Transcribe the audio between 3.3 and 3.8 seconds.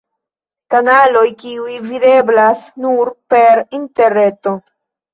per